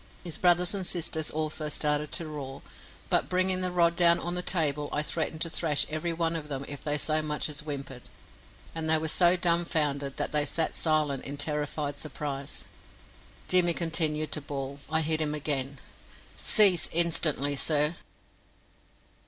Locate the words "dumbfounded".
9.37-10.17